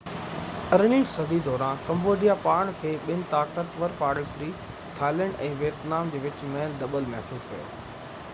18 0.75 0.85
هين 0.93 1.03
صدي 1.17 1.37
دوران 1.47 1.83
ڪمبوڊيا 1.89 2.35
پاڻ 2.47 2.71
کي 2.79 2.95
ٻن 3.09 3.21
طاقتور 3.35 3.93
پاڙيسري 4.01 4.49
ٿائيلينڊ 5.01 5.45
۽ 5.53 5.55
ويتنام 5.63 6.13
جي 6.17 6.25
وچ 6.27 6.45
۾ 6.57 6.67
دٻيل 6.83 7.11
محسوس 7.15 7.49
ڪيو 7.53 7.71